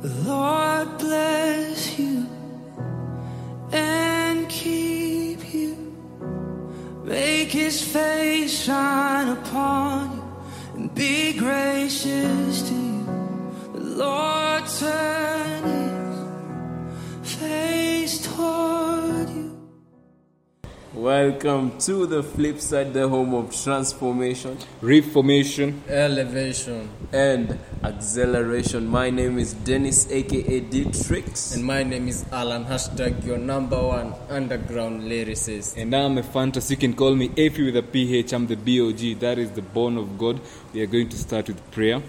[0.00, 0.57] Lord
[21.28, 25.82] Welcome to the flip side, the home of transformation Reformation.
[25.86, 26.88] Elevation.
[27.12, 28.86] and acceleration.
[28.86, 31.54] My name is Dennis, aka Dietrix.
[31.54, 35.76] And my name is Alan, hashtag your number one underground lyricist.
[35.76, 36.72] And I'm a fantasy.
[36.74, 38.32] You can call me AP with a PH.
[38.32, 39.20] I'm the BOG.
[39.20, 40.40] That is the born of God.
[40.72, 42.00] We are going to start with prayer.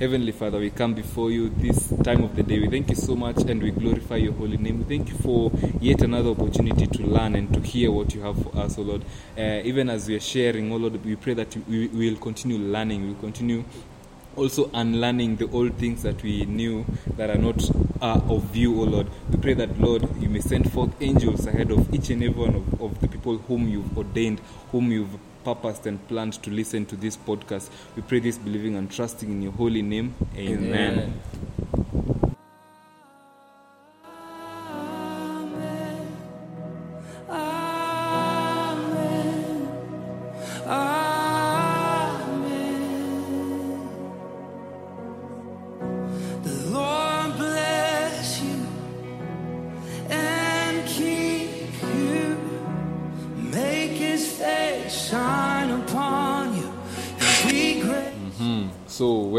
[0.00, 2.58] Heavenly Father, we come before you this time of the day.
[2.58, 4.78] We thank you so much and we glorify your holy name.
[4.78, 8.42] We thank you for yet another opportunity to learn and to hear what you have
[8.42, 9.04] for us, O Lord.
[9.36, 13.02] Uh, even as we are sharing, O Lord, we pray that we will continue learning.
[13.02, 13.62] We will continue
[14.36, 16.86] also unlearning the old things that we knew
[17.18, 17.62] that are not
[18.00, 19.06] uh, of you, O Lord.
[19.28, 22.54] We pray that, Lord, you may send forth angels ahead of each and every one
[22.54, 24.40] of, of the people whom you've ordained,
[24.72, 27.70] whom you've purposed and planned to listen to this podcast.
[27.96, 30.14] We pray this believing and trusting in your holy name.
[30.36, 30.98] Amen.
[30.98, 31.20] Amen.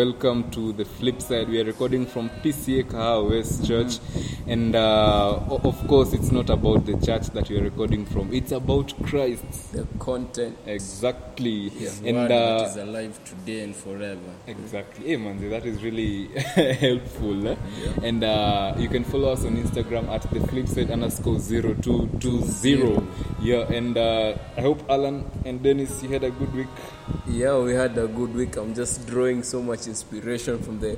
[0.01, 1.47] Welcome to the flip side.
[1.47, 3.99] We are recording from PCA Kahawa West Church,
[4.51, 8.93] and uh, of course, it's not about the church that are recording from, it's about
[9.03, 9.71] Christ.
[9.71, 10.57] The content.
[10.65, 11.69] Exactly.
[11.69, 14.19] His And uh, that is alive today and forever.
[14.47, 15.07] Exactly.
[15.07, 16.27] Hey man, that is really
[16.85, 17.47] helpful.
[17.47, 17.55] eh?
[18.03, 22.41] And uh, you can follow us on Instagram at the flipside underscore zero two two
[22.41, 23.07] zero.
[23.41, 26.67] Yeah, and uh, I hope Alan and Dennis you had a good week.
[27.25, 28.57] Yeah, we had a good week.
[28.57, 30.97] I'm just drawing so much inspiration from the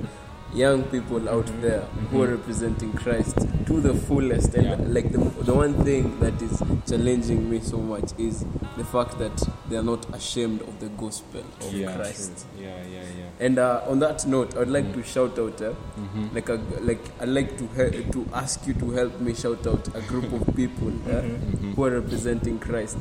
[0.54, 4.54] young people out there who are representing Christ to the fullest.
[4.54, 4.76] And Yeah.
[4.88, 8.44] like the, the one thing that is challenging me so much is
[8.76, 9.36] the fact that
[9.68, 12.46] they are not ashamed of the gospel of yeah, Christ.
[12.54, 12.64] true.
[12.66, 13.44] Yeah, yeah, yeah.
[13.46, 14.94] And uh, on that note, I'd like Mm.
[14.94, 16.34] to shout out, uh, Mm-hmm.
[16.34, 19.88] like a, like I'd like to he- to ask you to help me shout out
[19.96, 21.72] a group of people uh, Mm-hmm.
[21.72, 22.98] who are representing Christ,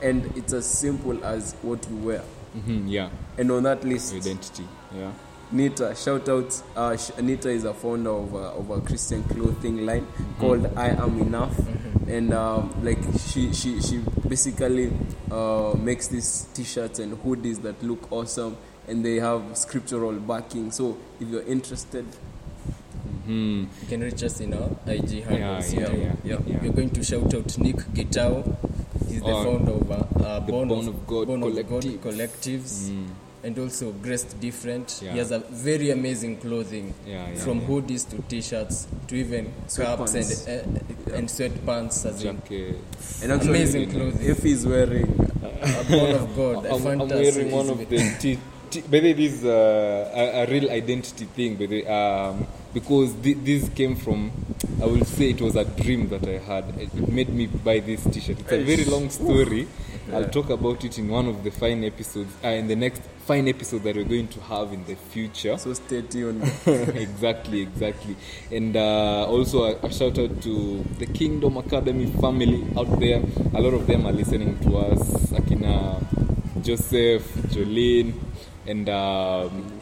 [0.00, 2.22] and it's as simple as what you wear.
[2.86, 3.08] yeah.
[3.38, 4.64] And on that list, Identity.
[4.94, 5.10] Yeah.
[5.52, 6.62] Nita, shout out.
[6.74, 10.40] Uh, Sh- Nita is a founder of a, of a Christian clothing line Mm-hmm.
[10.40, 11.56] called I Am Enough,
[12.08, 14.92] and um, like she she she basically
[15.30, 18.56] uh, makes these T-shirts and hoodies that look awesome,
[18.88, 20.70] and they have scriptural backing.
[20.70, 22.06] So if you're interested,
[23.24, 23.66] Hmm.
[23.82, 25.72] You can reach us in our IG handles.
[25.72, 26.58] yeah, yeah, yeah.
[26.60, 28.42] We're going to shout out Nick Gitao.
[29.08, 31.98] He's the founder of uh, uh, the Born, Born of God Born of God Collectives.
[32.00, 32.88] collectives.
[32.90, 33.01] Mm.
[33.44, 35.00] And also dressed Different.
[35.02, 35.12] Yeah.
[35.12, 36.94] He has a very amazing clothing.
[37.06, 37.66] Yeah, yeah, from yeah.
[37.66, 42.76] hoodies to t-shirts to even caps and uh, and sweatpants as in Jacket.
[43.22, 44.30] and actually, Amazing clothing.
[44.30, 45.10] if he's wearing,
[45.42, 46.66] a born of God.
[46.66, 48.38] a I'm, I'm fantasy wearing one of with- the t-
[48.70, 51.86] t- by the way, this is uh, a, a real identity thing by the way,
[51.88, 54.30] um, because thi- this came from
[54.80, 57.80] I will say it was a dream that I had it it made me buy
[57.80, 59.66] this t-shirt it's a very long story
[60.12, 63.46] I'll talk about it in one of the fine episodes uh, in the next fine
[63.46, 66.42] episode that we're going to have in the future so stay tuned.
[66.66, 68.16] exactly, exactly.
[68.50, 73.22] And uh, also a, a shout out to the Kingdom Academy family out there.
[73.54, 75.30] A lot of them are listening to us.
[75.32, 76.02] Akina
[76.62, 78.14] Joseph, Jolene,
[78.66, 79.80] and um,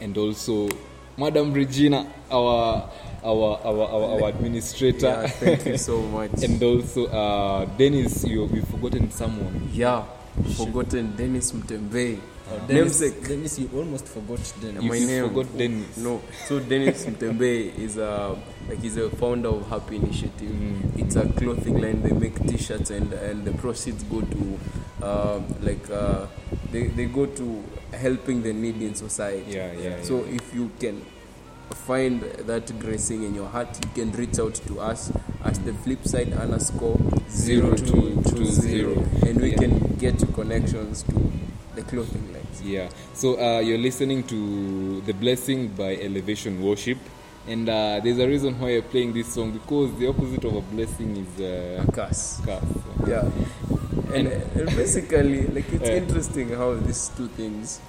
[0.00, 0.68] and also
[1.16, 2.88] Madam Regina, our
[3.24, 5.06] our our our, our administrator.
[5.06, 6.30] yeah, thank you so much.
[6.42, 9.68] and also uh, Dennis, you you've forgotten someone.
[9.72, 10.04] yeah,
[10.56, 12.18] forgotten Dennis Mtembei.
[12.52, 13.28] Oh, Dennis, Namesake.
[13.28, 14.82] Dennis, you almost forgot Dennis.
[14.82, 15.28] My you name.
[15.28, 15.96] forgot Dennis.
[15.98, 18.36] No, so Dennis Mtembe is a
[18.68, 20.50] like he's a founder of Happy Initiative.
[20.50, 20.98] Mm.
[20.98, 22.02] It's a clothing line.
[22.02, 24.58] They make T-shirts and and the proceeds go to
[25.02, 26.26] um, like uh,
[26.72, 29.52] they they go to helping the needy in society.
[29.52, 31.04] Yeah, yeah, So if you can
[31.90, 35.10] find that gracing in your heart, you can reach out to us
[35.44, 36.96] at the flip side underscore
[37.28, 38.92] zero two two zero,
[39.26, 39.56] and we Yeah.
[39.62, 41.16] can get you connections to
[41.74, 42.62] the clothing lines.
[42.62, 42.90] Yeah.
[43.12, 46.98] So uh, you're listening to The Blessing by Elevation Worship.
[47.48, 50.60] And uh, there's a reason why you're playing this song because the opposite of a
[50.60, 52.40] blessing is uh, Curse.
[52.44, 52.62] curse.
[53.08, 53.28] Yeah.
[54.14, 57.80] And, and basically, like it's interesting how these two things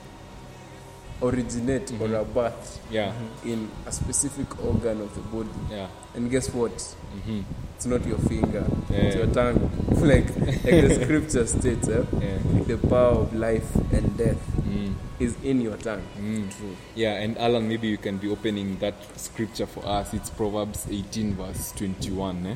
[1.22, 3.14] originate or are birthed Yeah.
[3.46, 5.50] in a specific organ of the body.
[5.72, 5.88] Yeah.
[6.16, 6.72] And guess what?
[7.16, 7.44] Mhm.
[7.76, 9.70] It's not your finger, it's your tongue.
[10.02, 12.04] like like the scripture states, eh?
[12.22, 12.64] Yeah.
[12.68, 14.38] the power of life and death
[14.72, 14.94] Mm.
[15.20, 16.02] is in your tongue.
[16.20, 16.50] Mm.
[16.96, 20.14] Yeah, and Alan, maybe you can be opening that scripture for us.
[20.14, 22.46] It's Proverbs 18, verse 21.
[22.46, 22.56] Eh?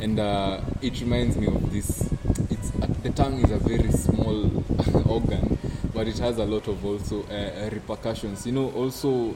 [0.00, 2.10] And uh, it reminds me of this.
[2.50, 4.62] It's uh, The tongue is a very small
[5.08, 5.56] organ,
[5.94, 7.32] but it has a lot of also uh,
[7.66, 8.46] uh, repercussions.
[8.46, 9.34] You know, also,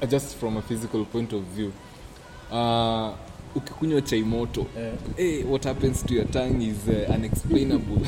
[0.00, 1.72] uh, just from a physical point of view,
[2.50, 3.12] uh,
[3.54, 4.92] ukikunywa chai moto Eh.
[5.16, 8.00] hey, what happens to your tongue is uh, unexplainable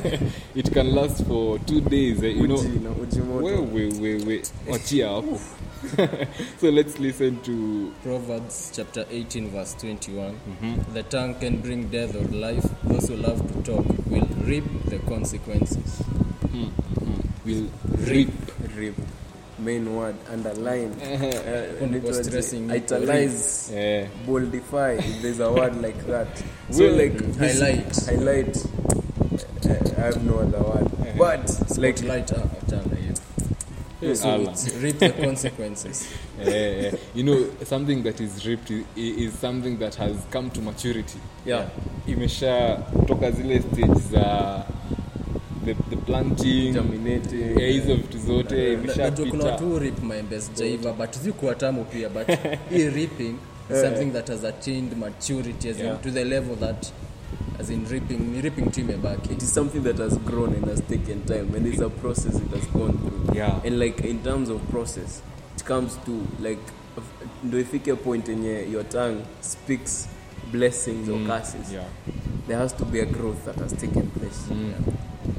[0.54, 2.58] it can last for two days uh, you know
[3.02, 3.20] Uji
[4.26, 5.40] we, wachia hapo
[6.60, 10.32] so let's listen to Proverbs chapter 18, verse 21.
[10.34, 10.92] Mm-hmm.
[10.92, 12.66] The tongue can bring death or life.
[12.82, 16.02] Those who love to talk will reap the consequences.
[17.48, 17.70] Will
[18.06, 18.30] reap
[18.76, 18.94] Rip.
[19.58, 20.92] Main word, underline.
[21.02, 22.76] Uh, Don't go literally.
[22.76, 23.70] Italize.
[23.74, 24.06] yeah.
[24.26, 26.28] boldify if there's a word like that
[26.70, 27.96] so like highlight.
[28.06, 31.48] highlight uh, i have no other word but
[31.78, 33.18] like hiyo.
[34.00, 36.08] Hey, So it's reap the consequences.
[36.38, 36.50] yeah,
[36.82, 36.94] yeah.
[37.14, 41.68] you know something that is ripped is, is something that has come to maturity yeah
[42.06, 44.77] imesha toka zile stage za the
[46.08, 47.60] planting germinating.
[47.60, 52.26] eh, hizo vitu zote Na- kuna watu rip maembe zijaiva but zikuwa tamu pia but
[52.70, 53.34] hii ripping
[53.70, 56.86] is something that has attained maturity as in, to the level that
[57.60, 60.82] as in ripping ni ripping tu imebaki it is something that has grown and has
[60.86, 63.36] taken time and it's a process it has gone through.
[63.36, 63.64] Yeah.
[63.66, 65.22] and like in terms of process
[65.56, 66.12] it comes to
[66.48, 66.60] like
[67.44, 70.08] ndo ifike point yenye your tongue speaks
[70.52, 71.72] blessings or curses.
[71.72, 71.84] yeah.
[72.46, 74.38] there has to be a growth that has taken place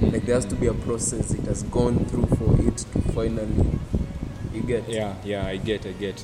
[0.01, 3.65] like there has to be a process it has gone through for it to finally
[4.53, 4.87] you get.
[4.89, 6.23] Yeah yeah i get i get.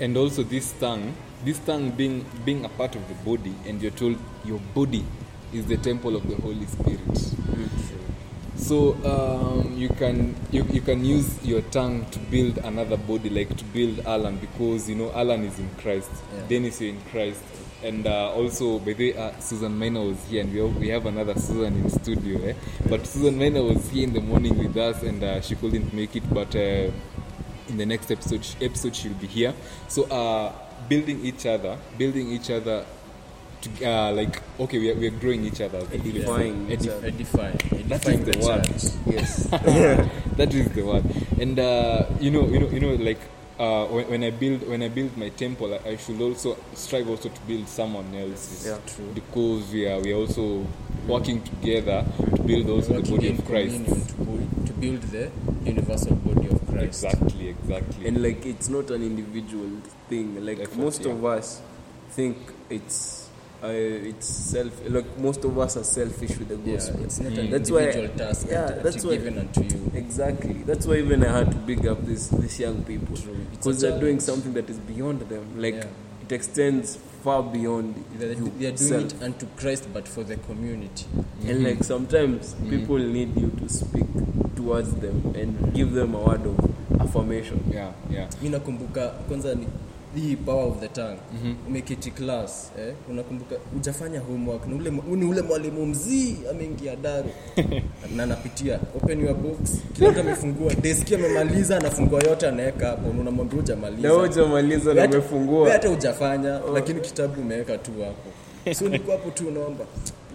[0.00, 1.14] And also this tongue
[1.44, 5.04] this tongue being being a part of the body and you're told your body
[5.52, 7.34] is the temple of the holy spirit.
[8.56, 13.54] So um, you can you, you can use your tongue to build another body like
[13.56, 16.10] to build alan because you know alan is in christ.
[16.34, 16.42] Yeah.
[16.48, 17.42] dennis you're in christ
[17.84, 20.88] and uh, also by the way uh, susan Miner was here and we have, we
[20.88, 22.54] have another susan in studio eh?
[22.88, 26.16] but susan Miner was here in the morning with us and uh, she couldn't make
[26.16, 26.90] it but uh,
[27.68, 29.54] in the next episode episode she'll be here.
[29.88, 30.52] So uh
[30.88, 32.84] building each other building each other
[33.62, 35.78] to, uh, like okay we are, we are growing each other.
[35.92, 37.06] Edifying each Edif- other.
[37.08, 39.14] edify edifying is the the word.
[39.14, 39.48] yes.
[40.36, 41.04] That is the word.
[41.40, 43.20] And uh, you know you know you know like
[43.58, 47.08] uh, when, when I build when I build my temple, I, I should also strive
[47.08, 48.66] also to build someone else's.
[48.66, 48.78] Yeah.
[48.86, 49.10] True.
[49.14, 50.66] Because we are we are also
[51.06, 52.04] working together
[52.34, 53.84] to build also the body of Christ.
[54.08, 55.30] to, bu- to build the
[55.64, 58.08] universal body of Christ Exactly, exactly.
[58.08, 59.68] and like it's not an individual
[60.08, 61.12] thing like Effort, most yeah.
[61.12, 61.60] of us
[62.10, 62.36] think
[62.70, 63.23] it's
[63.64, 67.00] uh, it's self like most of us are selfish with the gospel.
[67.00, 70.52] yeah, it's not an That's why- task yeah, that, that's why- given unto you exactly
[70.66, 73.16] that's why even i had to big up these these young people
[73.52, 75.86] because they're doing something that is beyond them like Yeah.
[76.28, 81.06] it extends far beyond they're, you they're doing it unto Christ but for the community
[81.16, 81.50] Mm-hmm.
[81.50, 82.70] and like sometimes mm-hmm.
[82.70, 84.06] people need you to speak
[84.56, 86.56] towards them and give them a word of
[87.00, 88.28] affirmation yeah, yeah.
[88.42, 89.66] mi nakumbuka kwanza ni
[90.20, 91.18] hii power of the tongue.
[91.68, 92.94] Umeketi class eh?
[93.10, 97.30] unakumbuka ujafanya homework ni ule, ni ule mwalimu mzii ameingia daru.
[98.16, 103.58] Na anapitia open your books kila mtu amefungua deski amemaliza anafungua yote anaweka hapo unamwambia
[103.60, 105.72] ujamaliza na na umefungua.
[105.72, 108.74] hata ujafanya lakini kitabu umeweka tu hapo.
[108.74, 109.84] So niko hapo tu naomba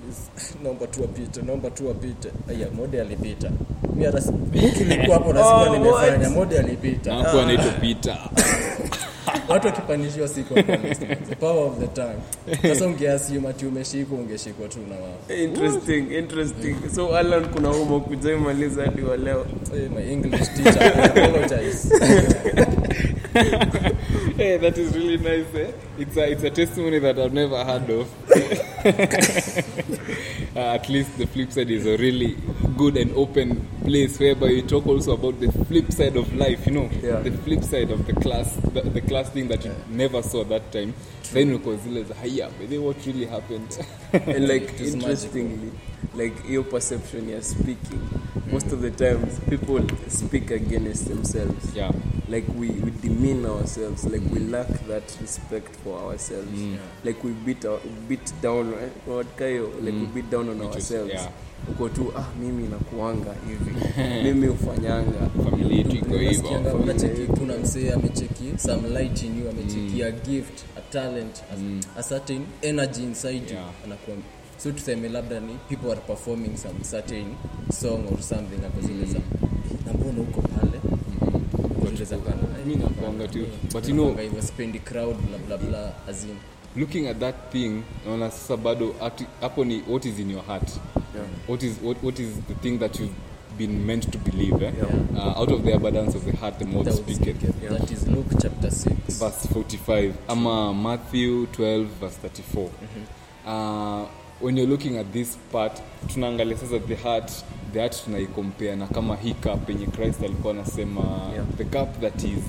[0.63, 3.51] naomba tu apite naomba tu apite aya mode alipita.
[3.96, 4.32] Mi hata si-
[5.12, 7.13] hapo nasikia Oh, nimefanya mode alipita.
[7.15, 8.18] Hapo anaitwa Peter.
[9.50, 10.54] watu wakipanishiwa siku
[11.30, 12.20] the power of the tongue
[12.62, 18.82] sasa ungeassume ati umeshikwa ungeshikwa tu na wao interesting interesting so alan kuna humo kujaimaliza
[18.82, 19.46] hadi wa leo
[19.96, 21.90] my english teacher I apologize
[24.38, 25.54] hey, that is really nice.
[25.56, 25.72] Eh?
[25.98, 28.08] It's a it's a testimony that I've never heard of.
[30.56, 32.36] uh, at least the flip side is a really
[32.77, 36.65] good and open place whereby you talk also about the flip side of life.
[36.68, 37.20] You know, Yeah.
[37.22, 40.72] the flip side of the class, the, the class thing that you never saw that
[40.72, 40.94] time.
[41.32, 43.77] Then because zile za haya, but then what really happened?
[44.13, 45.72] and like interestingly
[46.15, 48.01] like your perception ya speaking
[48.51, 51.91] most of the times people speak against themselves yeah
[52.30, 54.04] like we, we demean ourselves.
[54.06, 56.62] Like we lack that respect for ourselves.
[57.04, 60.02] Like we beat, our, beat down eh, kayo like mm.
[60.02, 61.14] we beat down on Which is- ourselves.
[61.14, 61.32] yeah.
[61.70, 63.72] uko tu ah mimi nakuanga hivi.
[64.24, 66.50] Mimi ufanyanga familia yetu iko hivyo.
[66.84, 72.04] unacheki kuna msee amecheki some light in you amecheki a gift a talent a, a
[72.04, 73.56] certain energy inside you.
[73.56, 73.70] Yeah.
[73.86, 74.18] anakuwa
[74.58, 77.26] so tuseme labda ni people are performing some certain
[77.82, 79.20] song or something ako zile za
[79.86, 80.78] na mbona uko pale Zile za
[81.22, 81.88] kana, mi nakuanga
[83.27, 86.25] tu but you know spendi crowd bla bla bla as
[86.75, 88.96] looking at that thing naona sasa bado
[89.41, 90.70] hapo ni what is in your heart?
[91.48, 93.13] What is what, what is the thing that you've
[93.58, 94.72] been meant to believe eh?
[95.15, 97.39] uh, out of the abundance of the heart the mouth speaketh.
[97.70, 102.70] that is Luke chapter 6 verse 45 ama matthew 12 verse 34
[103.46, 104.06] uh,
[104.41, 105.81] when you're looking at this part
[106.13, 107.31] tunaangalia sasa the heart
[107.74, 111.01] the heart tunaicompare na kama hii cup yenye christ alikuwa anasema
[111.34, 111.46] Yeah.
[111.58, 112.43] the cup that is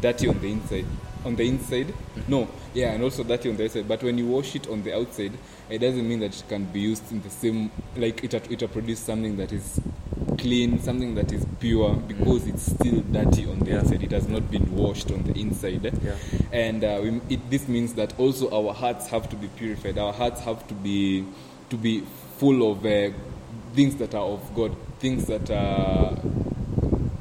[0.00, 0.84] dirty on the inside
[1.24, 1.86] on the inside?
[2.28, 2.46] No.
[2.74, 5.32] Yeah and also dirty on the outside but when you wash it on the outside
[5.70, 9.00] it doesn't mean that it can be used in the same like it it produce
[9.06, 9.80] something that is
[10.40, 13.78] clean something that is pure because it's still dirty on the Yeah.
[13.80, 15.84] outside it has not been washed on the inside?
[16.02, 16.14] Yeah.
[16.52, 20.12] and uh, we, it, this means that also our hearts have to be purified our
[20.12, 21.24] hearts have to be
[21.68, 22.02] to be
[22.38, 23.10] full of uh,
[23.74, 26.16] things that are of god things that are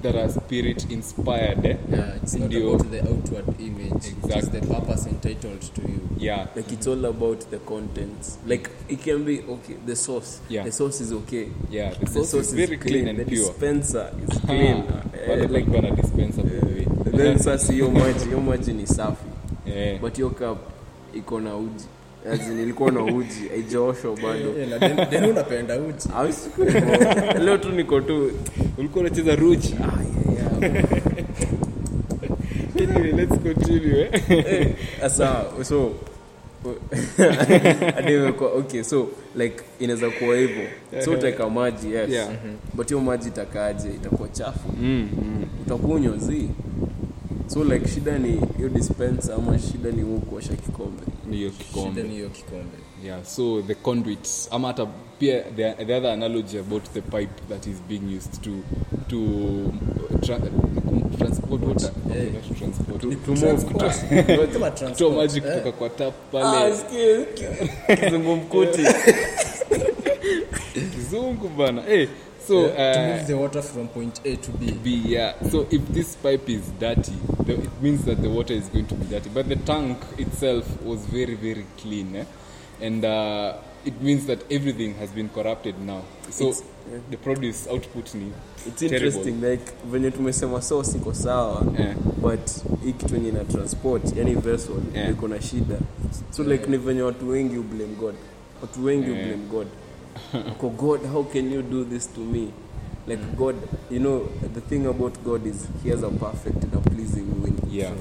[0.01, 1.77] that are spirit inspired eh?
[1.91, 2.73] yeah it's not Ndio.
[2.73, 4.37] about the outward image exactly.
[4.39, 9.03] it's the purpose entitled to you yeah like it's all about the contents like it
[9.03, 10.63] can be okay the sauce Yeah.
[10.65, 14.39] the sauce is okay yeah the sauce, is very clean, and the pure dispenser is
[14.45, 16.85] clean uh, like gonna dispenser by the way.
[17.17, 19.25] then sasa hiyo maji hiyo maji ni safi
[19.65, 19.99] yeah.
[20.01, 20.57] but hiyo cup
[21.13, 21.85] iko na uji
[22.33, 24.53] As ilikuwa na uji aijaoshwa bado
[25.11, 26.09] Eh, unapenda uji
[27.45, 28.31] leo tu niko tu
[28.79, 29.33] ulikuwa unacheza
[32.79, 34.09] anyway let's continue
[35.01, 35.91] sasa so
[38.57, 40.63] okay so like inaweza kuwa hivyo.
[41.05, 42.09] So utaeka maji yes.
[42.09, 42.29] Yeah.
[42.73, 44.69] but hiyo maji itakaaje itakuwa chafu.
[44.81, 45.45] Mm, mm.
[45.65, 46.49] utakunywa zi.
[47.47, 51.01] So like shida ni hiyo dispenser ama shida ni huu kuosha kikombe?
[51.29, 54.85] Ni hiyo shida ni hiyo kikombe yeah so the conduit ama hata
[55.19, 58.51] pia the, the other analogy about the pipe that is being used to
[59.07, 59.19] to
[60.21, 60.39] tra
[61.17, 61.91] transport water.
[62.11, 62.11] Eh.
[62.11, 63.25] okay, not to transport to move.
[63.25, 65.13] kama kutoa transport.
[65.15, 65.43] Maji eh.
[65.43, 66.77] kutoka kwa tap Ah, pale.
[66.77, 67.25] sikia,
[67.95, 68.81] kizungumkuti
[70.95, 71.81] kizungu bana.
[71.81, 72.07] Hey,
[72.47, 74.71] so to move uh, the water from point A to B.
[74.83, 75.33] B, yeah.
[75.51, 77.13] So if this pipe is dirty,
[77.45, 79.29] the, it means that the water is going to be dirty.
[79.29, 82.25] But the tank itself was very, very clean, eh?
[82.81, 83.53] And uh,
[83.85, 86.01] it means that everything has been corrupted now.
[86.29, 86.99] So It's- yeah.
[87.11, 88.31] the produce output ni
[88.67, 88.95] it's terrible.
[89.07, 91.95] interesting like venye tumesema sauce iko sawa Eh.
[92.21, 92.49] but
[92.85, 95.09] hii kitu yenye ina transport yani vessel Eh.
[95.11, 95.77] iko na shida
[96.31, 98.15] so like ni venye watu wengi ublame god
[98.61, 99.15] watu wengi Eh.
[99.17, 99.67] ublame god
[100.59, 102.47] ko god how can you do this to me
[103.07, 103.55] like god
[103.91, 104.21] you know
[104.53, 107.93] the thing about god is he has a perfect and a pleasing will Yeah.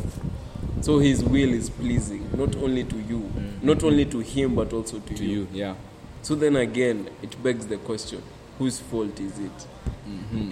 [0.81, 3.21] so his will is pleasing not only to you
[3.69, 5.41] not only to him but also to, To you.
[5.41, 5.75] you, yeah.
[6.23, 8.23] So then again, it begs the question:
[8.59, 9.67] whose fault is it?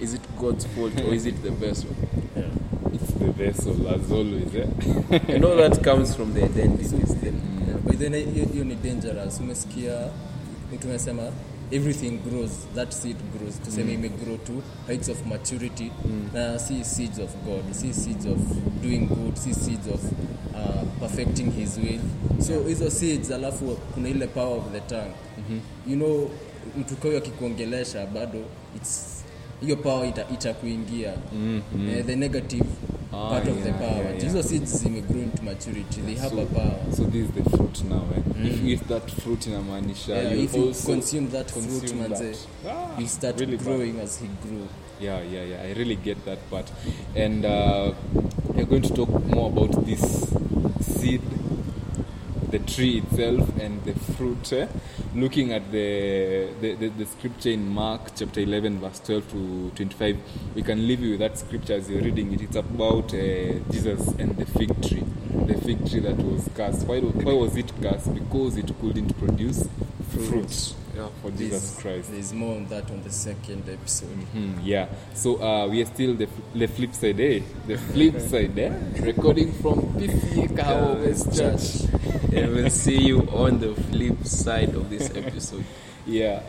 [0.01, 1.89] Is it God's fault or is it the vessel?
[2.93, 4.67] It's the vessel as always, eh?
[5.33, 7.15] and all that comes from the identities.
[7.21, 10.09] Then Yeah, but then hiyo hiyo ni dangerous umesikia
[10.73, 10.87] mtu
[11.71, 14.05] everything grows that seed grows tuseme mm.
[14.05, 15.91] imegrow to heights of maturity
[16.33, 18.37] na si seeds of god si seeds of
[18.81, 20.03] doing good si seeds of
[20.55, 21.99] uh, perfecting his will
[22.47, 25.13] so hizo seeds alafu kuna ile power of the tongue
[25.89, 26.29] you know
[26.79, 28.39] mtu kayo akikuongelesha bado
[28.75, 29.17] it's
[29.61, 31.99] hiyo power ita, mm-hmm.
[31.99, 32.65] uh, the negative
[33.13, 34.23] Ah, part of the yeah, power yeah, yeah.
[34.23, 38.03] hizo seeds zimegrown to maturity they have a power So this is the fruit now,
[38.15, 38.47] eh?
[38.47, 42.35] If if that fruit inamaanisha Yeah, you if you consume that fruit, manze.
[42.69, 43.65] Ah, you start really bad.
[43.65, 44.67] growing as he grew.
[44.99, 45.61] Yeah, yeah, yeah.
[45.61, 46.71] I really get that part.
[47.15, 47.93] And uh,
[48.47, 50.29] we're going to talk more about this
[50.81, 51.21] seed,
[52.49, 54.51] the tree itself, and the fruit.
[54.53, 54.67] Eh?
[55.13, 60.17] Looking at the, the, the, the scripture in Mark chapter 11, verse 12 to 25,
[60.55, 62.41] we can leave you with that scripture as you're reading it.
[62.41, 65.03] It's about uh, Jesus and the fig tree.
[65.45, 66.87] The fig tree that was cast.
[66.87, 68.11] Why, why was it cast?
[68.13, 69.67] Because it couldn't produce
[70.11, 70.86] fruit, Yeah.
[71.27, 72.11] For Jesus Christ.
[72.11, 74.07] There's more on that on the second episode.
[74.31, 74.87] Hmm, yeah.
[75.13, 77.41] So uh, we are still the, the flip side, eh?
[77.67, 78.71] The flip side, eh?
[79.01, 81.89] Recording from PCA Kahawa West Church.
[82.33, 85.65] and we'll see you on the flip side of this episode.
[86.05, 86.41] Yeah.